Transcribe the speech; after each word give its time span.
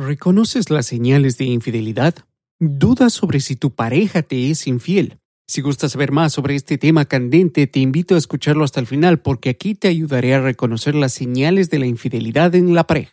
¿Reconoces 0.00 0.70
las 0.70 0.86
señales 0.86 1.38
de 1.38 1.46
infidelidad? 1.46 2.14
¿Dudas 2.60 3.12
sobre 3.12 3.40
si 3.40 3.56
tu 3.56 3.74
pareja 3.74 4.22
te 4.22 4.48
es 4.48 4.68
infiel? 4.68 5.18
Si 5.48 5.60
gustas 5.60 5.90
saber 5.90 6.12
más 6.12 6.32
sobre 6.32 6.54
este 6.54 6.78
tema 6.78 7.06
candente, 7.06 7.66
te 7.66 7.80
invito 7.80 8.14
a 8.14 8.18
escucharlo 8.18 8.62
hasta 8.62 8.78
el 8.78 8.86
final 8.86 9.18
porque 9.18 9.50
aquí 9.50 9.74
te 9.74 9.88
ayudaré 9.88 10.34
a 10.34 10.40
reconocer 10.40 10.94
las 10.94 11.12
señales 11.14 11.68
de 11.68 11.80
la 11.80 11.86
infidelidad 11.86 12.54
en 12.54 12.76
la 12.76 12.86
pareja. 12.86 13.12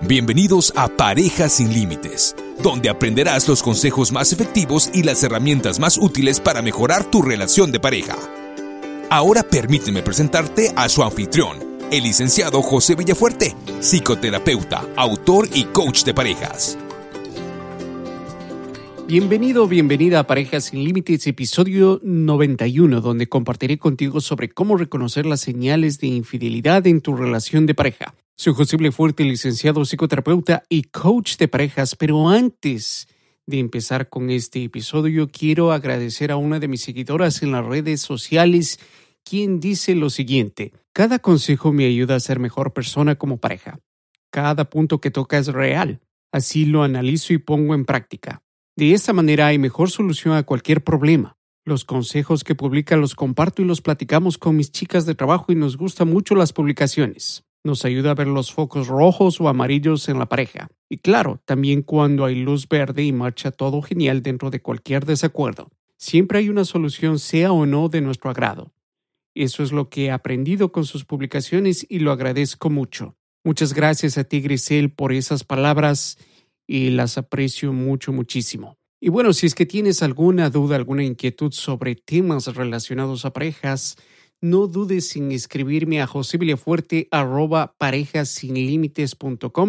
Bienvenidos 0.00 0.72
a 0.74 0.88
Parejas 0.88 1.52
sin 1.52 1.72
Límites, 1.72 2.34
donde 2.60 2.88
aprenderás 2.88 3.46
los 3.46 3.62
consejos 3.62 4.10
más 4.10 4.32
efectivos 4.32 4.90
y 4.92 5.04
las 5.04 5.22
herramientas 5.22 5.78
más 5.78 5.98
útiles 5.98 6.40
para 6.40 6.62
mejorar 6.62 7.08
tu 7.08 7.22
relación 7.22 7.70
de 7.70 7.78
pareja. 7.78 8.16
Ahora 9.08 9.44
permíteme 9.44 10.02
presentarte 10.02 10.72
a 10.74 10.88
su 10.88 11.04
anfitrión, 11.04 11.58
el 11.90 12.02
licenciado 12.02 12.60
José 12.60 12.94
Villafuerte, 12.94 13.54
psicoterapeuta, 13.80 14.86
autor 14.96 15.48
y 15.54 15.64
coach 15.64 16.04
de 16.04 16.12
parejas. 16.12 16.78
Bienvenido 19.06 19.66
bienvenida 19.66 20.20
a 20.20 20.26
Parejas 20.26 20.64
sin 20.64 20.84
Límites, 20.84 21.26
episodio 21.26 21.98
91, 22.02 23.00
donde 23.00 23.26
compartiré 23.26 23.78
contigo 23.78 24.20
sobre 24.20 24.50
cómo 24.50 24.76
reconocer 24.76 25.24
las 25.24 25.40
señales 25.40 25.98
de 25.98 26.08
infidelidad 26.08 26.86
en 26.86 27.00
tu 27.00 27.16
relación 27.16 27.64
de 27.64 27.74
pareja. 27.74 28.14
Soy 28.36 28.52
José 28.52 28.76
Villafuerte, 28.76 29.24
licenciado 29.24 29.82
psicoterapeuta 29.86 30.64
y 30.68 30.82
coach 30.82 31.38
de 31.38 31.48
parejas, 31.48 31.96
pero 31.96 32.28
antes 32.28 33.08
de 33.46 33.60
empezar 33.60 34.10
con 34.10 34.28
este 34.28 34.62
episodio, 34.62 35.30
quiero 35.30 35.72
agradecer 35.72 36.32
a 36.32 36.36
una 36.36 36.58
de 36.60 36.68
mis 36.68 36.82
seguidoras 36.82 37.42
en 37.42 37.52
las 37.52 37.64
redes 37.64 38.02
sociales 38.02 38.78
quien 39.28 39.60
dice 39.60 39.94
lo 39.94 40.08
siguiente, 40.08 40.72
cada 40.94 41.18
consejo 41.18 41.70
me 41.70 41.84
ayuda 41.84 42.14
a 42.14 42.20
ser 42.20 42.38
mejor 42.38 42.72
persona 42.72 43.16
como 43.16 43.36
pareja. 43.36 43.78
Cada 44.30 44.70
punto 44.70 45.02
que 45.02 45.10
toca 45.10 45.36
es 45.36 45.48
real. 45.48 46.00
Así 46.32 46.64
lo 46.64 46.82
analizo 46.82 47.34
y 47.34 47.38
pongo 47.38 47.74
en 47.74 47.84
práctica. 47.84 48.42
De 48.74 48.94
esta 48.94 49.12
manera 49.12 49.48
hay 49.48 49.58
mejor 49.58 49.90
solución 49.90 50.34
a 50.34 50.44
cualquier 50.44 50.82
problema. 50.82 51.36
Los 51.66 51.84
consejos 51.84 52.42
que 52.42 52.54
publica 52.54 52.96
los 52.96 53.14
comparto 53.14 53.60
y 53.60 53.66
los 53.66 53.82
platicamos 53.82 54.38
con 54.38 54.56
mis 54.56 54.72
chicas 54.72 55.04
de 55.04 55.14
trabajo 55.14 55.52
y 55.52 55.56
nos 55.56 55.76
gustan 55.76 56.08
mucho 56.08 56.34
las 56.34 56.54
publicaciones. 56.54 57.44
Nos 57.62 57.84
ayuda 57.84 58.12
a 58.12 58.14
ver 58.14 58.28
los 58.28 58.50
focos 58.50 58.86
rojos 58.86 59.42
o 59.42 59.48
amarillos 59.50 60.08
en 60.08 60.18
la 60.18 60.26
pareja. 60.26 60.68
Y 60.88 60.98
claro, 60.98 61.42
también 61.44 61.82
cuando 61.82 62.24
hay 62.24 62.36
luz 62.36 62.66
verde 62.66 63.04
y 63.04 63.12
marcha 63.12 63.50
todo 63.50 63.82
genial 63.82 64.22
dentro 64.22 64.48
de 64.48 64.62
cualquier 64.62 65.04
desacuerdo. 65.04 65.70
Siempre 65.98 66.38
hay 66.38 66.48
una 66.48 66.64
solución 66.64 67.18
sea 67.18 67.52
o 67.52 67.66
no 67.66 67.90
de 67.90 68.00
nuestro 68.00 68.30
agrado. 68.30 68.72
Eso 69.42 69.62
es 69.62 69.70
lo 69.70 69.88
que 69.88 70.06
he 70.06 70.10
aprendido 70.10 70.72
con 70.72 70.84
sus 70.84 71.04
publicaciones 71.04 71.86
y 71.88 72.00
lo 72.00 72.10
agradezco 72.10 72.70
mucho. 72.70 73.16
Muchas 73.44 73.72
gracias 73.72 74.18
a 74.18 74.24
ti, 74.24 74.40
Grisel, 74.40 74.90
por 74.90 75.12
esas 75.12 75.44
palabras 75.44 76.18
y 76.66 76.90
las 76.90 77.18
aprecio 77.18 77.72
mucho, 77.72 78.12
muchísimo. 78.12 78.78
Y 79.00 79.10
bueno, 79.10 79.32
si 79.32 79.46
es 79.46 79.54
que 79.54 79.64
tienes 79.64 80.02
alguna 80.02 80.50
duda, 80.50 80.74
alguna 80.74 81.04
inquietud 81.04 81.52
sobre 81.52 81.94
temas 81.94 82.52
relacionados 82.56 83.24
a 83.24 83.32
parejas, 83.32 83.96
no 84.40 84.66
dudes 84.66 85.14
en 85.14 85.30
escribirme 85.30 86.02
a 86.02 86.08
josevillafuerte 86.08 87.06
arroba. 87.12 87.76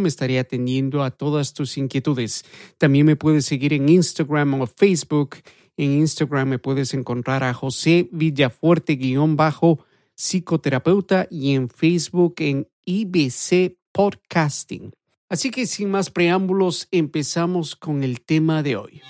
Estaré 0.05 0.39
atendiendo 0.39 1.03
a 1.03 1.11
todas 1.11 1.53
tus 1.53 1.77
inquietudes. 1.77 2.43
También 2.79 3.05
me 3.05 3.15
puedes 3.15 3.45
seguir 3.45 3.73
en 3.73 3.87
Instagram 3.87 4.61
o 4.61 4.67
Facebook 4.67 5.37
en 5.79 5.93
Instagram 5.93 6.49
me 6.49 6.59
puedes 6.59 6.93
encontrar 6.93 7.41
a 7.41 7.53
José 7.53 8.09
Villafuerte-bajo 8.11 9.85
psicoterapeuta 10.13 11.25
y 11.31 11.55
en 11.55 11.69
Facebook 11.69 12.35
en 12.39 12.67
IBC 12.83 13.77
Podcasting. 13.93 14.91
Así 15.29 15.51
que 15.51 15.65
sin 15.65 15.89
más 15.89 16.09
preámbulos, 16.09 16.89
empezamos 16.91 17.77
con 17.77 18.03
el 18.03 18.19
tema 18.19 18.61
de 18.61 18.75
hoy. 18.75 19.01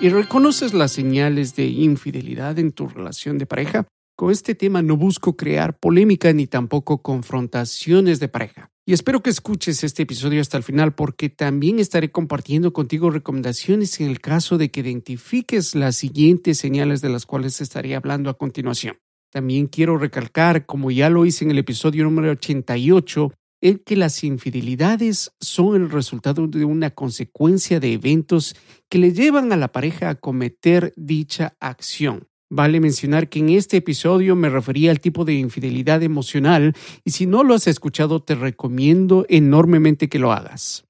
¿Y 0.00 0.08
reconoces 0.08 0.74
las 0.74 0.90
señales 0.90 1.54
de 1.54 1.66
infidelidad 1.66 2.58
en 2.58 2.72
tu 2.72 2.88
relación 2.88 3.38
de 3.38 3.46
pareja? 3.46 3.86
Con 4.16 4.32
este 4.32 4.56
tema 4.56 4.82
no 4.82 4.96
busco 4.96 5.36
crear 5.36 5.78
polémica 5.78 6.32
ni 6.32 6.48
tampoco 6.48 7.02
confrontaciones 7.02 8.18
de 8.18 8.28
pareja. 8.28 8.72
Y 8.88 8.92
espero 8.92 9.20
que 9.20 9.30
escuches 9.30 9.82
este 9.82 10.04
episodio 10.04 10.40
hasta 10.40 10.56
el 10.56 10.62
final 10.62 10.94
porque 10.94 11.28
también 11.28 11.80
estaré 11.80 12.12
compartiendo 12.12 12.72
contigo 12.72 13.10
recomendaciones 13.10 14.00
en 14.00 14.08
el 14.08 14.20
caso 14.20 14.58
de 14.58 14.70
que 14.70 14.78
identifiques 14.78 15.74
las 15.74 15.96
siguientes 15.96 16.58
señales 16.58 17.00
de 17.00 17.08
las 17.08 17.26
cuales 17.26 17.60
estaré 17.60 17.96
hablando 17.96 18.30
a 18.30 18.38
continuación. 18.38 18.96
También 19.32 19.66
quiero 19.66 19.98
recalcar, 19.98 20.66
como 20.66 20.92
ya 20.92 21.10
lo 21.10 21.26
hice 21.26 21.44
en 21.44 21.50
el 21.50 21.58
episodio 21.58 22.04
número 22.04 22.30
88, 22.30 23.32
el 23.60 23.82
que 23.82 23.96
las 23.96 24.22
infidelidades 24.22 25.32
son 25.40 25.74
el 25.74 25.90
resultado 25.90 26.46
de 26.46 26.64
una 26.64 26.90
consecuencia 26.90 27.80
de 27.80 27.94
eventos 27.94 28.54
que 28.88 28.98
le 28.98 29.12
llevan 29.12 29.50
a 29.50 29.56
la 29.56 29.72
pareja 29.72 30.10
a 30.10 30.14
cometer 30.14 30.92
dicha 30.96 31.56
acción. 31.58 32.28
Vale 32.48 32.78
mencionar 32.78 33.28
que 33.28 33.40
en 33.40 33.48
este 33.48 33.78
episodio 33.78 34.36
me 34.36 34.48
refería 34.48 34.92
al 34.92 35.00
tipo 35.00 35.24
de 35.24 35.34
infidelidad 35.34 36.04
emocional 36.04 36.74
y 37.04 37.10
si 37.10 37.26
no 37.26 37.42
lo 37.42 37.54
has 37.54 37.66
escuchado 37.66 38.22
te 38.22 38.36
recomiendo 38.36 39.26
enormemente 39.28 40.08
que 40.08 40.20
lo 40.20 40.32
hagas. 40.32 40.84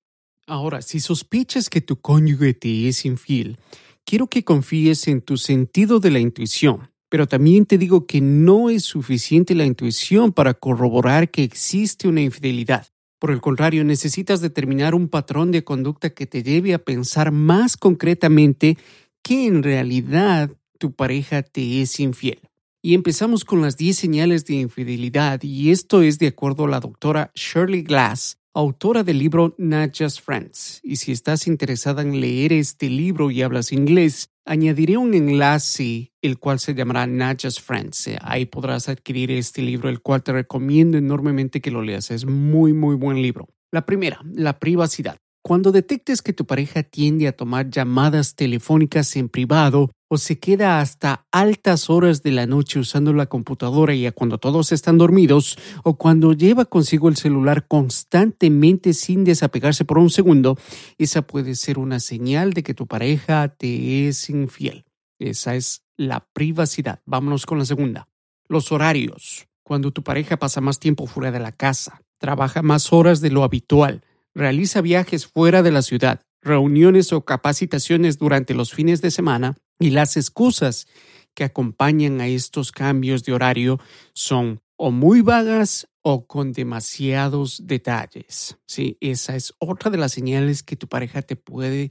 Ahora, 0.47 0.83
si 0.83 1.01
sospechas 1.01 1.71
que 1.71 1.81
tu 1.81 1.97
cónyuge 1.97 2.53
te 2.53 2.89
es 2.89 3.07
infiel, 3.07 3.59
quiero 4.05 4.27
que 4.27 4.45
confíes 4.45 5.09
en 5.09 5.23
tu 5.23 5.39
sentido 5.39 5.99
de 5.99 6.11
la 6.11 6.21
intuición, 6.21 6.91
pero 7.09 7.27
también 7.27 7.65
te 7.65 7.79
digo 7.79 8.07
que 8.07 8.21
no 8.21 8.69
es 8.69 8.85
suficiente 8.85 9.55
la 9.55 9.65
intuición 9.65 10.33
para 10.33 10.53
corroborar 10.53 11.31
que 11.31 11.43
existe 11.43 12.07
una 12.07 12.21
infidelidad. 12.21 12.87
Por 13.19 13.31
el 13.31 13.41
contrario, 13.41 13.83
necesitas 13.83 14.43
determinar 14.43 14.95
un 14.95 15.09
patrón 15.09 15.51
de 15.51 15.65
conducta 15.65 16.11
que 16.11 16.27
te 16.27 16.43
lleve 16.43 16.75
a 16.75 16.85
pensar 16.85 17.33
más 17.33 17.79
concretamente 17.79 18.77
que 19.23 19.47
en 19.47 19.63
realidad 19.63 20.51
tu 20.79 20.93
pareja 20.93 21.43
te 21.43 21.83
es 21.83 21.99
infiel. 22.01 22.41
Y 22.83 22.95
empezamos 22.95 23.45
con 23.45 23.63
las 23.63 23.77
10 23.77 23.97
señales 23.97 24.45
de 24.45 24.55
infidelidad 24.55 25.43
y 25.43 25.71
esto 25.71 26.03
es 26.03 26.21
de 26.21 26.29
acuerdo 26.29 26.67
a 26.67 26.69
la 26.69 26.79
doctora 26.79 27.33
Shirley 27.35 27.83
Glass, 27.83 28.39
autora 28.55 29.03
del 29.03 29.19
libro 29.19 29.55
Not 29.59 29.97
Just 29.99 30.21
Friends. 30.21 30.81
Y 30.85 30.97
si 30.97 31.11
estás 31.11 31.49
interesada 31.49 32.03
en 32.03 32.21
leer 32.21 32.53
este 32.53 32.89
libro 32.89 33.31
y 33.31 33.43
hablas 33.43 33.73
inglés, 33.73 34.31
añadiré 34.45 34.97
un 34.97 35.15
enlace 35.15 36.13
el 36.23 36.39
cual 36.39 36.61
se 36.61 36.75
llamará 36.75 37.07
Not 37.07 37.43
Just 37.43 37.61
Friends. 37.61 38.09
Ahí 38.21 38.47
podrás 38.47 38.89
adquirir 38.89 39.33
este 39.33 39.63
libro, 39.63 39.89
el 39.89 40.01
cual 40.01 40.23
te 40.23 40.33
recomiendo 40.33 40.97
enormemente 40.97 41.61
que 41.61 41.73
lo 41.73 41.83
leas. 41.83 42.11
Es 42.13 42.25
muy, 42.25 42.73
muy 42.73 42.95
buen 42.95 43.21
libro. 43.21 43.49
La 43.73 43.85
primera, 43.85 44.21
la 44.33 44.59
privacidad. 44.61 45.17
Cuando 45.43 45.71
detectes 45.71 46.23
que 46.23 46.33
tu 46.33 46.47
pareja 46.47 46.83
tiende 46.83 47.29
a 47.29 47.37
tomar 47.37 47.71
llamadas 47.71 48.35
telefónicas 48.35 49.15
en 49.17 49.29
privado 49.29 49.91
o 50.09 50.19
se 50.19 50.39
queda 50.39 50.81
hasta 50.81 51.27
altas 51.33 51.91
horas 51.91 52.23
de 52.23 52.31
la 52.31 52.47
noche 52.47 52.79
usando 52.79 53.13
la 53.13 53.27
computadora 53.27 53.95
y 53.95 54.07
a 54.07 54.13
cuando 54.13 54.39
todos 54.39 54.73
están 54.73 54.99
dormidos, 54.99 55.59
o 55.83 55.97
cuando 55.97 56.33
lleva 56.33 56.65
consigo 56.65 57.09
el 57.09 57.17
celular 57.17 57.67
constantemente 57.67 58.95
sin 58.95 59.25
desapegarse 59.25 59.85
por 59.85 59.99
un 59.99 60.11
segundo, 60.11 60.59
esa 60.99 61.23
puede 61.23 61.55
ser 61.55 61.79
una 61.79 62.01
señal 62.01 62.53
de 62.53 62.63
que 62.63 62.75
tu 62.75 62.87
pareja 62.87 63.49
te 63.49 64.09
es 64.09 64.31
infiel. 64.31 64.85
Esa 65.19 65.55
es 65.55 65.83
la 65.97 66.27
privacidad. 66.33 67.01
Vámonos 67.07 67.47
con 67.47 67.59
la 67.59 67.65
segunda. 67.65 68.09
Los 68.49 68.71
horarios. 68.71 69.49
Cuando 69.63 69.91
tu 69.91 70.03
pareja 70.03 70.37
pasa 70.37 70.61
más 70.61 70.79
tiempo 70.79 71.07
fuera 71.07 71.33
de 71.33 71.41
la 71.41 71.51
casa, 71.51 72.03
trabaja 72.19 72.63
más 72.63 72.93
horas 72.93 73.21
de 73.21 73.31
lo 73.31 73.43
habitual, 73.43 74.05
realiza 74.33 74.81
viajes 74.81 75.27
fuera 75.27 75.63
de 75.63 75.73
la 75.73 75.83
ciudad, 75.83 76.21
reuniones 76.47 77.13
o 77.13 77.25
capacitaciones 77.25 78.19
durante 78.19 78.55
los 78.55 78.73
fines 78.73 79.03
de 79.03 79.11
semana 79.11 79.57
y 79.79 79.91
las 79.91 80.17
excusas 80.17 80.87
que 81.35 81.45
acompañan 81.45 82.21
a 82.21 82.29
estos 82.29 82.73
cambios 82.73 83.25
de 83.25 83.35
horario 83.35 83.79
son 84.15 84.61
o 84.77 84.91
muy 84.91 85.21
vagas 85.21 85.89
o 86.03 86.27
con 86.27 86.53
demasiados 86.53 87.67
detalles. 87.67 88.57
Sí, 88.67 88.97
esa 89.01 89.37
es 89.37 89.55
otra 89.59 89.91
de 89.91 89.99
las 89.99 90.13
señales 90.13 90.63
que 90.63 90.77
tu 90.77 90.89
pareja 90.89 91.23
te 91.23 91.37
puede 91.37 91.91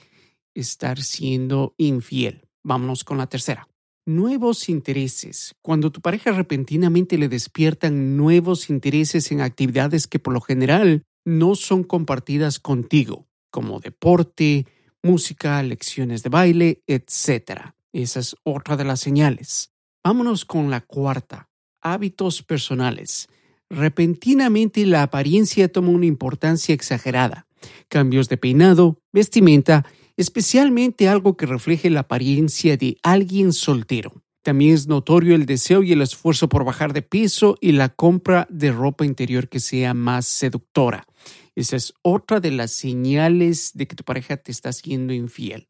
estar 0.53 1.01
siendo 1.01 1.75
infiel. 1.77 2.47
Vámonos 2.63 3.03
con 3.03 3.17
la 3.17 3.27
tercera. 3.27 3.67
Nuevos 4.07 4.69
intereses. 4.69 5.55
Cuando 5.61 5.91
tu 5.91 5.99
pareja 5.99 6.31
repentinamente 6.31 7.17
le 7.17 7.27
despiertan 7.27 8.15
nuevos 8.17 8.69
intereses 8.69 9.31
en 9.31 9.41
actividades 9.41 10.07
que 10.07 10.19
por 10.19 10.33
lo 10.33 10.41
general 10.41 11.03
no 11.25 11.55
son 11.55 11.83
compartidas 11.83 12.59
contigo, 12.59 13.27
como 13.55 13.79
deporte, 13.79 14.67
música, 15.01 15.63
lecciones 15.63 16.23
de 16.23 16.29
baile, 16.29 16.83
etc. 16.87 17.71
Esa 17.93 18.19
es 18.19 18.35
otra 18.43 18.75
de 18.75 18.83
las 18.83 18.99
señales. 18.99 19.71
Vámonos 20.03 20.43
con 20.43 20.69
la 20.69 20.81
cuarta. 20.81 21.47
Hábitos 21.81 22.43
personales. 22.43 23.29
Repentinamente 23.69 24.85
la 24.85 25.03
apariencia 25.03 25.71
toma 25.71 25.91
una 25.91 26.05
importancia 26.05 26.75
exagerada. 26.75 27.47
Cambios 27.87 28.27
de 28.27 28.35
peinado, 28.35 28.99
vestimenta, 29.13 29.85
especialmente 30.17 31.07
algo 31.07 31.37
que 31.37 31.45
refleje 31.45 31.89
la 31.89 32.01
apariencia 32.01 32.75
de 32.75 32.97
alguien 33.03 33.53
soltero. 33.53 34.21
También 34.41 34.73
es 34.73 34.87
notorio 34.87 35.33
el 35.33 35.45
deseo 35.45 35.81
y 35.81 35.93
el 35.93 36.01
esfuerzo 36.01 36.49
por 36.49 36.65
bajar 36.65 36.91
de 36.91 37.03
peso 37.03 37.57
y 37.61 37.71
la 37.71 37.87
compra 37.87 38.47
de 38.49 38.73
ropa 38.73 39.05
interior 39.05 39.47
que 39.47 39.61
sea 39.61 39.93
más 39.93 40.25
seductora. 40.25 41.07
Esa 41.55 41.77
es 41.77 41.93
otra 42.01 42.39
de 42.39 42.51
las 42.51 42.71
señales 42.71 43.71
de 43.73 43.87
que 43.87 43.95
tu 43.95 44.03
pareja 44.03 44.37
te 44.37 44.51
está 44.51 44.71
siendo 44.73 45.13
infiel. 45.13 45.67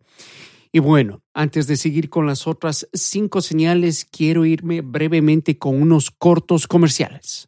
Y 0.71 0.79
bueno, 0.79 1.21
antes 1.33 1.67
de 1.67 1.77
seguir 1.77 2.09
con 2.09 2.25
las 2.25 2.47
otras 2.47 2.87
cinco 2.91 3.41
señales, 3.41 4.03
quiero 4.03 4.43
irme 4.45 4.81
brevemente 4.81 5.57
con 5.57 5.81
unos 5.81 6.11
cortos 6.11 6.67
comerciales. 6.67 7.47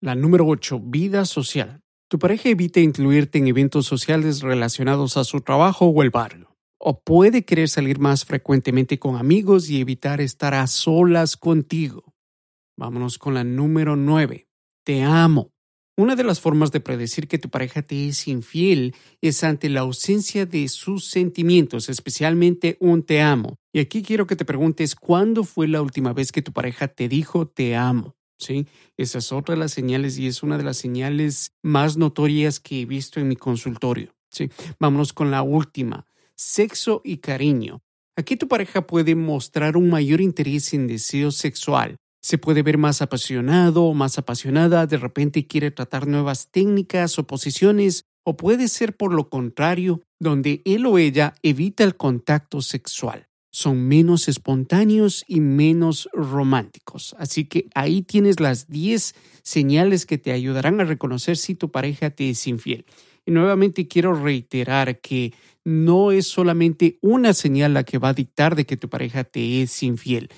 La 0.00 0.14
número 0.14 0.46
8. 0.46 0.80
Vida 0.84 1.24
social. 1.24 1.80
Tu 2.08 2.20
pareja 2.20 2.50
evita 2.50 2.78
incluirte 2.78 3.38
en 3.38 3.48
eventos 3.48 3.86
sociales 3.86 4.42
relacionados 4.42 5.16
a 5.16 5.24
su 5.24 5.40
trabajo 5.40 5.86
o 5.86 6.02
el 6.04 6.10
barrio. 6.10 6.54
O 6.78 7.00
puede 7.00 7.44
querer 7.44 7.68
salir 7.68 7.98
más 7.98 8.24
frecuentemente 8.24 9.00
con 9.00 9.16
amigos 9.16 9.68
y 9.70 9.80
evitar 9.80 10.20
estar 10.20 10.54
a 10.54 10.68
solas 10.68 11.36
contigo. 11.36 12.11
Vámonos 12.76 13.18
con 13.18 13.34
la 13.34 13.44
número 13.44 13.96
nueve. 13.96 14.48
Te 14.84 15.02
amo. 15.02 15.52
Una 15.94 16.16
de 16.16 16.24
las 16.24 16.40
formas 16.40 16.72
de 16.72 16.80
predecir 16.80 17.28
que 17.28 17.38
tu 17.38 17.50
pareja 17.50 17.82
te 17.82 18.08
es 18.08 18.26
infiel 18.26 18.94
es 19.20 19.44
ante 19.44 19.68
la 19.68 19.80
ausencia 19.80 20.46
de 20.46 20.66
sus 20.68 21.04
sentimientos, 21.04 21.90
especialmente 21.90 22.78
un 22.80 23.02
te 23.02 23.20
amo. 23.20 23.58
Y 23.74 23.80
aquí 23.80 24.02
quiero 24.02 24.26
que 24.26 24.34
te 24.34 24.46
preguntes 24.46 24.94
cuándo 24.94 25.44
fue 25.44 25.68
la 25.68 25.82
última 25.82 26.14
vez 26.14 26.32
que 26.32 26.40
tu 26.40 26.52
pareja 26.52 26.88
te 26.88 27.08
dijo 27.08 27.46
te 27.46 27.76
amo. 27.76 28.16
¿Sí? 28.38 28.66
Esa 28.96 29.18
es 29.18 29.30
otra 29.30 29.54
de 29.54 29.60
las 29.60 29.72
señales 29.72 30.18
y 30.18 30.26
es 30.26 30.42
una 30.42 30.58
de 30.58 30.64
las 30.64 30.78
señales 30.78 31.52
más 31.62 31.96
notorias 31.96 32.58
que 32.58 32.80
he 32.80 32.86
visto 32.86 33.20
en 33.20 33.28
mi 33.28 33.36
consultorio. 33.36 34.14
¿Sí? 34.30 34.50
Vámonos 34.80 35.12
con 35.12 35.30
la 35.30 35.42
última. 35.42 36.06
Sexo 36.34 37.02
y 37.04 37.18
cariño. 37.18 37.82
Aquí 38.16 38.36
tu 38.36 38.48
pareja 38.48 38.86
puede 38.86 39.14
mostrar 39.14 39.76
un 39.76 39.88
mayor 39.88 40.20
interés 40.20 40.74
en 40.74 40.86
deseo 40.86 41.30
sexual, 41.30 41.96
se 42.22 42.38
puede 42.38 42.62
ver 42.62 42.78
más 42.78 43.02
apasionado 43.02 43.84
o 43.84 43.94
más 43.94 44.16
apasionada, 44.16 44.86
de 44.86 44.96
repente 44.96 45.46
quiere 45.46 45.72
tratar 45.72 46.06
nuevas 46.06 46.48
técnicas 46.50 47.18
o 47.18 47.26
posiciones, 47.26 48.06
o 48.24 48.36
puede 48.36 48.68
ser 48.68 48.96
por 48.96 49.12
lo 49.12 49.28
contrario, 49.28 50.00
donde 50.20 50.62
él 50.64 50.86
o 50.86 50.98
ella 50.98 51.34
evita 51.42 51.82
el 51.82 51.96
contacto 51.96 52.62
sexual. 52.62 53.26
Son 53.50 53.86
menos 53.86 54.28
espontáneos 54.28 55.24
y 55.26 55.40
menos 55.40 56.08
románticos. 56.12 57.14
Así 57.18 57.44
que 57.44 57.68
ahí 57.74 58.02
tienes 58.02 58.38
las 58.38 58.68
10 58.68 59.14
señales 59.42 60.06
que 60.06 60.16
te 60.16 60.30
ayudarán 60.30 60.80
a 60.80 60.84
reconocer 60.84 61.36
si 61.36 61.56
tu 61.56 61.70
pareja 61.70 62.10
te 62.10 62.30
es 62.30 62.46
infiel. 62.46 62.86
Y 63.26 63.32
nuevamente 63.32 63.88
quiero 63.88 64.14
reiterar 64.14 65.00
que 65.00 65.34
no 65.64 66.12
es 66.12 66.28
solamente 66.28 66.98
una 67.02 67.34
señal 67.34 67.74
la 67.74 67.84
que 67.84 67.98
va 67.98 68.10
a 68.10 68.14
dictar 68.14 68.54
de 68.54 68.64
que 68.64 68.76
tu 68.76 68.88
pareja 68.88 69.24
te 69.24 69.62
es 69.62 69.82
infiel 69.82 70.30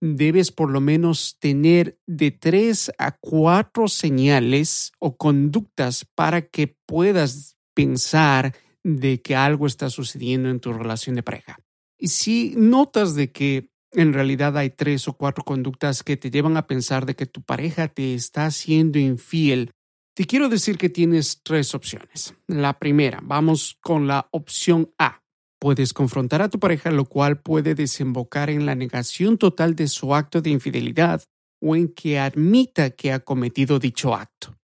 debes 0.00 0.52
por 0.52 0.70
lo 0.70 0.80
menos 0.80 1.36
tener 1.38 1.98
de 2.06 2.30
tres 2.30 2.92
a 2.98 3.16
cuatro 3.18 3.88
señales 3.88 4.92
o 4.98 5.16
conductas 5.16 6.04
para 6.14 6.42
que 6.42 6.76
puedas 6.86 7.56
pensar 7.74 8.54
de 8.82 9.20
que 9.20 9.34
algo 9.34 9.66
está 9.66 9.90
sucediendo 9.90 10.48
en 10.48 10.60
tu 10.60 10.72
relación 10.72 11.16
de 11.16 11.22
pareja. 11.22 11.58
Y 11.98 12.08
si 12.08 12.54
notas 12.56 13.14
de 13.14 13.32
que 13.32 13.70
en 13.92 14.12
realidad 14.12 14.56
hay 14.58 14.70
tres 14.70 15.08
o 15.08 15.14
cuatro 15.14 15.44
conductas 15.44 16.02
que 16.02 16.16
te 16.16 16.30
llevan 16.30 16.56
a 16.56 16.66
pensar 16.66 17.06
de 17.06 17.16
que 17.16 17.26
tu 17.26 17.42
pareja 17.42 17.88
te 17.88 18.14
está 18.14 18.46
haciendo 18.46 18.98
infiel, 18.98 19.70
te 20.14 20.24
quiero 20.24 20.48
decir 20.48 20.78
que 20.78 20.88
tienes 20.88 21.40
tres 21.42 21.74
opciones. 21.74 22.34
La 22.46 22.78
primera, 22.78 23.20
vamos 23.22 23.76
con 23.80 24.06
la 24.06 24.28
opción 24.30 24.90
A. 24.98 25.22
Puedes 25.66 25.92
confrontar 25.92 26.42
a 26.42 26.48
tu 26.48 26.60
pareja, 26.60 26.92
lo 26.92 27.06
cual 27.06 27.40
puede 27.40 27.74
desembocar 27.74 28.50
en 28.50 28.66
la 28.66 28.76
negación 28.76 29.36
total 29.36 29.74
de 29.74 29.88
su 29.88 30.14
acto 30.14 30.40
de 30.40 30.50
infidelidad 30.50 31.24
o 31.60 31.74
en 31.74 31.88
que 31.88 32.20
admita 32.20 32.90
que 32.90 33.10
ha 33.10 33.18
cometido 33.18 33.80
dicho 33.80 34.14
acto. 34.14 34.56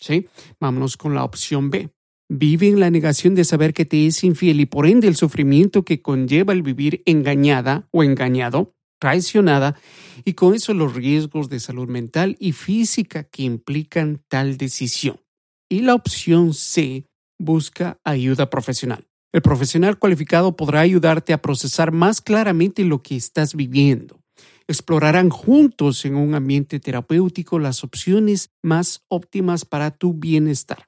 ¿Sí? 0.00 0.28
Vámonos 0.60 0.96
con 0.96 1.12
la 1.12 1.24
opción 1.24 1.70
B. 1.70 1.90
Vive 2.28 2.68
en 2.68 2.78
la 2.78 2.88
negación 2.92 3.34
de 3.34 3.42
saber 3.42 3.74
que 3.74 3.84
te 3.84 4.06
es 4.06 4.22
infiel 4.22 4.60
y 4.60 4.66
por 4.66 4.86
ende 4.86 5.08
el 5.08 5.16
sufrimiento 5.16 5.84
que 5.84 6.00
conlleva 6.00 6.52
el 6.52 6.62
vivir 6.62 7.02
engañada 7.04 7.88
o 7.90 8.04
engañado, 8.04 8.76
traicionada, 9.00 9.76
y 10.24 10.34
con 10.34 10.54
eso 10.54 10.72
los 10.72 10.94
riesgos 10.94 11.48
de 11.48 11.58
salud 11.58 11.88
mental 11.88 12.36
y 12.38 12.52
física 12.52 13.24
que 13.24 13.42
implican 13.42 14.22
tal 14.28 14.56
decisión. 14.56 15.20
Y 15.68 15.80
la 15.80 15.94
opción 15.94 16.54
C 16.54 17.08
busca 17.40 17.98
ayuda 18.04 18.50
profesional. 18.50 19.08
El 19.34 19.42
profesional 19.42 19.98
cualificado 19.98 20.54
podrá 20.54 20.78
ayudarte 20.78 21.32
a 21.32 21.42
procesar 21.42 21.90
más 21.90 22.20
claramente 22.20 22.84
lo 22.84 23.02
que 23.02 23.16
estás 23.16 23.56
viviendo. 23.56 24.20
Explorarán 24.68 25.28
juntos 25.28 26.04
en 26.04 26.14
un 26.14 26.36
ambiente 26.36 26.78
terapéutico 26.78 27.58
las 27.58 27.82
opciones 27.82 28.50
más 28.62 29.02
óptimas 29.08 29.64
para 29.64 29.90
tu 29.90 30.14
bienestar. 30.14 30.86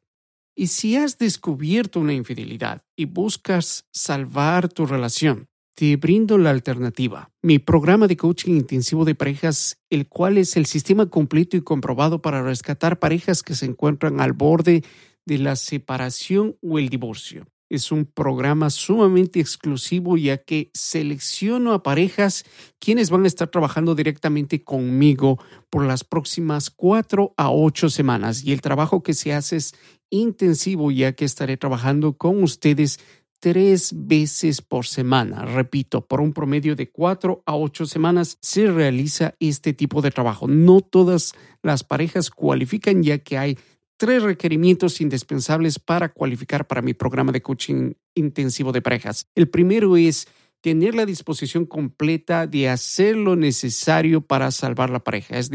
Y 0.54 0.68
si 0.68 0.94
has 0.94 1.18
descubierto 1.18 1.98
una 1.98 2.12
infidelidad 2.12 2.84
y 2.94 3.06
buscas 3.06 3.88
salvar 3.92 4.68
tu 4.68 4.86
relación, 4.86 5.48
te 5.74 5.96
brindo 5.96 6.38
la 6.38 6.50
alternativa, 6.50 7.32
mi 7.42 7.58
programa 7.58 8.06
de 8.06 8.16
coaching 8.16 8.52
intensivo 8.54 9.04
de 9.04 9.16
parejas, 9.16 9.80
el 9.90 10.06
cual 10.06 10.38
es 10.38 10.56
el 10.56 10.66
sistema 10.66 11.10
completo 11.10 11.56
y 11.56 11.62
comprobado 11.62 12.22
para 12.22 12.44
rescatar 12.44 13.00
parejas 13.00 13.42
que 13.42 13.56
se 13.56 13.66
encuentran 13.66 14.20
al 14.20 14.34
borde 14.34 14.84
de 15.26 15.38
la 15.38 15.56
separación 15.56 16.56
o 16.62 16.78
el 16.78 16.90
divorcio. 16.90 17.44
Es 17.68 17.90
un 17.90 18.04
programa 18.04 18.70
sumamente 18.70 19.40
exclusivo 19.40 20.16
ya 20.16 20.38
que 20.38 20.70
selecciono 20.73 21.73
a 21.73 21.82
parejas 21.82 22.44
quienes 22.78 23.11
van 23.11 23.25
a 23.25 23.26
estar 23.26 23.49
trabajando 23.49 23.94
directamente 23.94 24.62
conmigo 24.62 25.38
por 25.68 25.85
las 25.85 26.04
próximas 26.04 26.70
cuatro 26.70 27.35
a 27.37 27.50
ocho 27.50 27.90
semanas 27.90 28.44
y 28.44 28.52
el 28.52 28.61
trabajo 28.61 29.02
que 29.02 29.14
se 29.14 29.32
hace 29.32 29.56
es 29.56 29.75
intensivo 30.11 30.90
ya 30.90 31.12
que 31.12 31.25
estaré 31.25 31.56
trabajando 31.56 32.16
con 32.16 32.42
ustedes 32.42 33.00
tres 33.40 33.92
veces 33.94 34.62
por 34.62 34.87
semana. 34.87 35.44
Repito, 35.44 36.06
por 36.06 36.20
un 36.20 36.32
promedio 36.32 36.75
de 36.76 36.90
cuatro 36.90 37.42
a 37.46 37.56
ocho 37.56 37.87
semanas 37.87 38.38
se 38.40 38.70
realiza 38.70 39.35
este 39.40 39.73
tipo 39.73 40.02
de 40.02 40.11
trabajo. 40.11 40.49
No 40.49 40.80
todas 40.80 41.32
las 41.62 41.85
parejas 41.85 42.30
cualifican 42.30 43.02
ya 43.02 43.18
que 43.18 43.38
hay 43.38 43.58
tres 43.96 44.22
requerimientos 44.22 45.00
indispensables 45.00 45.78
para 45.78 46.10
cualificar 46.10 46.66
para 46.66 46.82
mi 46.82 46.94
programa 46.94 47.32
de 47.32 47.42
coaching 47.42 47.92
intensivo 48.14 48.72
de 48.72 48.82
parejas. 48.82 49.28
El 49.34 49.48
primero 49.48 49.96
es 49.96 50.28
tener 50.66 50.96
la 50.96 51.06
disposición 51.06 51.64
completa 51.64 52.49
de 52.49 52.68
hacer 52.68 53.16
lo 53.16 53.37
necesario 53.37 54.20
para 54.20 54.50
salvar 54.50 54.90
la 54.90 54.99
pareja, 54.99 55.38
es, 55.38 55.49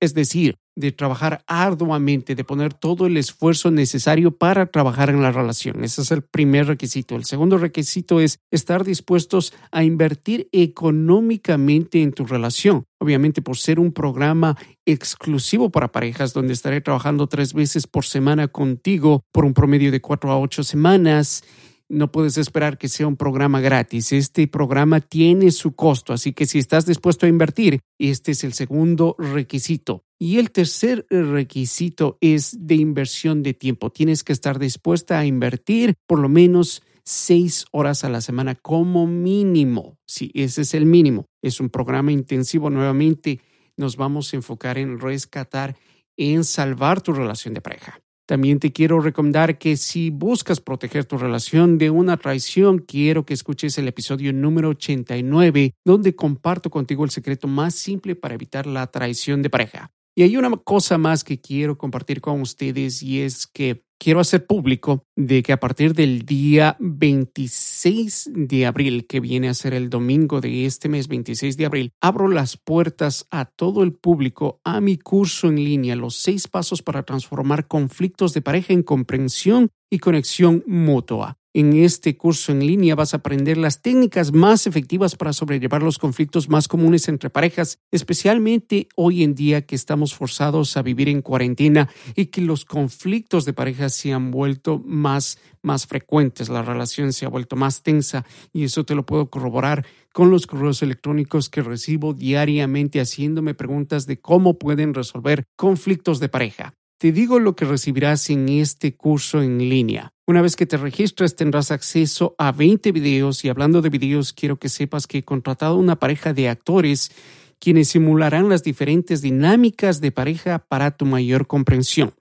es 0.00 0.12
decir, 0.12 0.56
de 0.74 0.90
trabajar 0.90 1.44
arduamente, 1.46 2.34
de 2.34 2.42
poner 2.42 2.74
todo 2.74 3.06
el 3.06 3.16
esfuerzo 3.16 3.70
necesario 3.70 4.36
para 4.36 4.66
trabajar 4.66 5.08
en 5.08 5.22
la 5.22 5.30
relación. 5.30 5.84
Ese 5.84 6.02
es 6.02 6.10
el 6.10 6.22
primer 6.22 6.66
requisito. 6.66 7.14
El 7.14 7.24
segundo 7.24 7.58
requisito 7.58 8.20
es 8.20 8.40
estar 8.50 8.82
dispuestos 8.82 9.54
a 9.70 9.84
invertir 9.84 10.48
económicamente 10.50 12.02
en 12.02 12.10
tu 12.10 12.24
relación. 12.26 12.86
Obviamente 12.98 13.42
por 13.42 13.58
ser 13.58 13.78
un 13.78 13.92
programa 13.92 14.58
exclusivo 14.84 15.70
para 15.70 15.92
parejas 15.92 16.32
donde 16.32 16.54
estaré 16.54 16.80
trabajando 16.80 17.28
tres 17.28 17.54
veces 17.54 17.86
por 17.86 18.04
semana 18.04 18.48
contigo 18.48 19.22
por 19.30 19.44
un 19.44 19.54
promedio 19.54 19.92
de 19.92 20.00
cuatro 20.00 20.32
a 20.32 20.40
ocho 20.40 20.64
semanas 20.64 21.44
no 21.88 22.10
puedes 22.10 22.38
esperar 22.38 22.78
que 22.78 22.88
sea 22.88 23.06
un 23.06 23.16
programa 23.16 23.60
gratis. 23.60 24.12
Este 24.12 24.46
programa 24.48 25.00
tiene 25.00 25.50
su 25.50 25.74
costo, 25.74 26.12
así 26.12 26.32
que 26.32 26.46
si 26.46 26.58
estás 26.58 26.86
dispuesto 26.86 27.26
a 27.26 27.28
invertir, 27.28 27.80
este 27.98 28.32
es 28.32 28.44
el 28.44 28.52
segundo 28.52 29.14
requisito. 29.18 30.04
Y 30.18 30.38
el 30.38 30.50
tercer 30.50 31.06
requisito 31.10 32.18
es 32.20 32.56
de 32.58 32.76
inversión 32.76 33.42
de 33.42 33.54
tiempo. 33.54 33.90
Tienes 33.90 34.24
que 34.24 34.32
estar 34.32 34.58
dispuesta 34.58 35.18
a 35.18 35.26
invertir 35.26 35.94
por 36.06 36.18
lo 36.18 36.28
menos 36.28 36.82
seis 37.04 37.66
horas 37.70 38.02
a 38.02 38.08
la 38.08 38.20
semana 38.20 38.54
como 38.54 39.06
mínimo. 39.06 39.96
Sí, 40.06 40.30
ese 40.34 40.62
es 40.62 40.74
el 40.74 40.86
mínimo. 40.86 41.26
Es 41.42 41.60
un 41.60 41.70
programa 41.70 42.12
intensivo. 42.12 42.70
Nuevamente 42.70 43.40
nos 43.76 43.96
vamos 43.96 44.32
a 44.32 44.36
enfocar 44.36 44.78
en 44.78 44.98
rescatar, 44.98 45.76
en 46.16 46.44
salvar 46.44 47.02
tu 47.02 47.12
relación 47.12 47.54
de 47.54 47.60
pareja. 47.60 48.00
También 48.26 48.58
te 48.58 48.72
quiero 48.72 49.00
recomendar 49.00 49.56
que 49.56 49.76
si 49.76 50.10
buscas 50.10 50.60
proteger 50.60 51.04
tu 51.04 51.16
relación 51.16 51.78
de 51.78 51.90
una 51.90 52.16
traición, 52.16 52.78
quiero 52.78 53.24
que 53.24 53.34
escuches 53.34 53.78
el 53.78 53.86
episodio 53.86 54.32
número 54.32 54.70
89, 54.70 55.74
donde 55.84 56.16
comparto 56.16 56.68
contigo 56.68 57.04
el 57.04 57.10
secreto 57.10 57.46
más 57.46 57.76
simple 57.76 58.16
para 58.16 58.34
evitar 58.34 58.66
la 58.66 58.88
traición 58.88 59.42
de 59.42 59.50
pareja. 59.50 59.95
Y 60.18 60.22
hay 60.22 60.38
una 60.38 60.50
cosa 60.56 60.96
más 60.96 61.24
que 61.24 61.42
quiero 61.42 61.76
compartir 61.76 62.22
con 62.22 62.40
ustedes 62.40 63.02
y 63.02 63.20
es 63.20 63.46
que 63.46 63.84
quiero 63.98 64.18
hacer 64.18 64.46
público 64.46 65.04
de 65.14 65.42
que 65.42 65.52
a 65.52 65.60
partir 65.60 65.92
del 65.92 66.24
día 66.24 66.74
26 66.80 68.30
de 68.32 68.64
abril, 68.64 69.06
que 69.06 69.20
viene 69.20 69.50
a 69.50 69.54
ser 69.54 69.74
el 69.74 69.90
domingo 69.90 70.40
de 70.40 70.64
este 70.64 70.88
mes 70.88 71.08
26 71.08 71.58
de 71.58 71.66
abril, 71.66 71.92
abro 72.00 72.28
las 72.28 72.56
puertas 72.56 73.26
a 73.30 73.44
todo 73.44 73.82
el 73.82 73.92
público 73.92 74.58
a 74.64 74.80
mi 74.80 74.96
curso 74.96 75.48
en 75.48 75.56
línea, 75.56 75.96
los 75.96 76.16
seis 76.16 76.48
pasos 76.48 76.80
para 76.80 77.02
transformar 77.02 77.68
conflictos 77.68 78.32
de 78.32 78.40
pareja 78.40 78.72
en 78.72 78.84
comprensión 78.84 79.68
y 79.90 79.98
conexión 79.98 80.64
mutua. 80.66 81.36
En 81.56 81.72
este 81.72 82.18
curso 82.18 82.52
en 82.52 82.66
línea 82.66 82.94
vas 82.94 83.14
a 83.14 83.16
aprender 83.16 83.56
las 83.56 83.80
técnicas 83.80 84.30
más 84.30 84.66
efectivas 84.66 85.16
para 85.16 85.32
sobrellevar 85.32 85.82
los 85.82 85.96
conflictos 85.96 86.50
más 86.50 86.68
comunes 86.68 87.08
entre 87.08 87.30
parejas, 87.30 87.78
especialmente 87.90 88.90
hoy 88.94 89.22
en 89.22 89.34
día 89.34 89.64
que 89.64 89.74
estamos 89.74 90.14
forzados 90.14 90.76
a 90.76 90.82
vivir 90.82 91.08
en 91.08 91.22
cuarentena 91.22 91.88
y 92.14 92.26
que 92.26 92.42
los 92.42 92.66
conflictos 92.66 93.46
de 93.46 93.54
pareja 93.54 93.88
se 93.88 94.12
han 94.12 94.30
vuelto 94.30 94.82
más, 94.84 95.38
más 95.62 95.86
frecuentes, 95.86 96.50
la 96.50 96.60
relación 96.60 97.14
se 97.14 97.24
ha 97.24 97.30
vuelto 97.30 97.56
más 97.56 97.82
tensa 97.82 98.26
y 98.52 98.64
eso 98.64 98.84
te 98.84 98.94
lo 98.94 99.06
puedo 99.06 99.30
corroborar 99.30 99.86
con 100.12 100.30
los 100.30 100.46
correos 100.46 100.82
electrónicos 100.82 101.48
que 101.48 101.62
recibo 101.62 102.12
diariamente 102.12 103.00
haciéndome 103.00 103.54
preguntas 103.54 104.04
de 104.04 104.20
cómo 104.20 104.58
pueden 104.58 104.92
resolver 104.92 105.44
conflictos 105.56 106.20
de 106.20 106.28
pareja. 106.28 106.74
Te 106.98 107.12
digo 107.12 107.38
lo 107.40 107.56
que 107.56 107.64
recibirás 107.64 108.28
en 108.28 108.50
este 108.50 108.94
curso 108.94 109.40
en 109.40 109.56
línea. 109.70 110.12
Una 110.28 110.42
vez 110.42 110.56
que 110.56 110.66
te 110.66 110.76
registres 110.76 111.36
tendrás 111.36 111.70
acceso 111.70 112.34
a 112.36 112.50
20 112.50 112.90
videos 112.90 113.44
y 113.44 113.48
hablando 113.48 113.80
de 113.80 113.90
videos 113.90 114.32
quiero 114.32 114.56
que 114.56 114.68
sepas 114.68 115.06
que 115.06 115.18
he 115.18 115.24
contratado 115.24 115.76
una 115.76 116.00
pareja 116.00 116.32
de 116.32 116.48
actores 116.48 117.12
quienes 117.60 117.90
simularán 117.90 118.48
las 118.48 118.64
diferentes 118.64 119.22
dinámicas 119.22 120.00
de 120.00 120.10
pareja 120.10 120.58
para 120.58 120.90
tu 120.90 121.06
mayor 121.06 121.46
comprensión. 121.46 122.12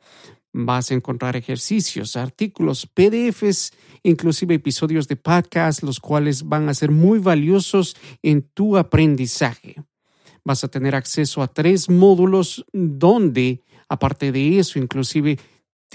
Vas 0.54 0.92
a 0.92 0.94
encontrar 0.94 1.36
ejercicios, 1.36 2.16
artículos, 2.16 2.86
PDFs, 2.86 3.74
inclusive 4.04 4.54
episodios 4.54 5.08
de 5.08 5.16
podcast, 5.16 5.82
los 5.82 6.00
cuales 6.00 6.44
van 6.44 6.70
a 6.70 6.76
ser 6.76 6.92
muy 6.92 7.18
valiosos 7.18 7.98
en 8.22 8.44
tu 8.44 8.78
aprendizaje. 8.78 9.78
Vas 10.44 10.64
a 10.64 10.68
tener 10.68 10.94
acceso 10.94 11.42
a 11.42 11.48
tres 11.48 11.90
módulos 11.90 12.68
donde 12.72 13.64
Aparte 13.88 14.32
de 14.32 14.60
eso, 14.60 14.80
inclusive 14.80 15.38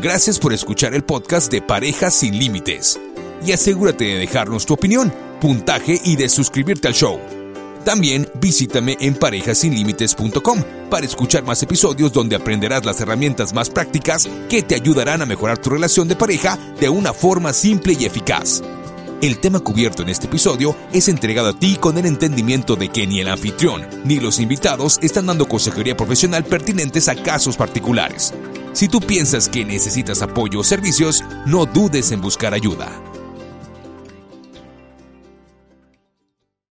Gracias 0.00 0.38
por 0.38 0.52
escuchar 0.52 0.94
el 0.94 1.02
podcast 1.02 1.50
de 1.50 1.60
Parejas 1.60 2.14
sin 2.14 2.38
Límites 2.38 3.00
y 3.44 3.52
asegúrate 3.52 4.04
de 4.04 4.18
dejarnos 4.18 4.66
tu 4.66 4.74
opinión, 4.74 5.12
puntaje 5.40 6.00
y 6.04 6.16
de 6.16 6.28
suscribirte 6.28 6.88
al 6.88 6.94
show. 6.94 7.20
También 7.84 8.28
visítame 8.40 8.96
en 9.00 9.14
parejasinlimites.com 9.14 10.62
para 10.88 11.04
escuchar 11.04 11.44
más 11.44 11.62
episodios 11.62 12.12
donde 12.12 12.36
aprenderás 12.36 12.84
las 12.84 13.00
herramientas 13.00 13.52
más 13.52 13.70
prácticas 13.70 14.28
que 14.48 14.62
te 14.62 14.74
ayudarán 14.74 15.22
a 15.22 15.26
mejorar 15.26 15.58
tu 15.58 15.70
relación 15.70 16.06
de 16.06 16.16
pareja 16.16 16.58
de 16.78 16.88
una 16.88 17.12
forma 17.12 17.52
simple 17.52 17.96
y 17.98 18.04
eficaz. 18.04 18.62
El 19.20 19.38
tema 19.38 19.60
cubierto 19.60 20.02
en 20.02 20.08
este 20.08 20.26
episodio 20.26 20.76
es 20.92 21.08
entregado 21.08 21.50
a 21.50 21.52
ti 21.52 21.76
con 21.76 21.96
el 21.96 22.06
entendimiento 22.06 22.74
de 22.74 22.88
que 22.88 23.06
ni 23.06 23.20
el 23.20 23.28
anfitrión 23.28 23.86
ni 24.04 24.18
los 24.18 24.40
invitados 24.40 24.98
están 25.00 25.26
dando 25.26 25.46
consejería 25.46 25.96
profesional 25.96 26.44
pertinentes 26.44 27.08
a 27.08 27.14
casos 27.14 27.56
particulares. 27.56 28.34
Si 28.72 28.88
tú 28.88 29.00
piensas 29.00 29.48
que 29.48 29.64
necesitas 29.64 30.22
apoyo 30.22 30.60
o 30.60 30.64
servicios, 30.64 31.22
no 31.46 31.66
dudes 31.66 32.10
en 32.10 32.20
buscar 32.20 32.52
ayuda. 32.54 32.90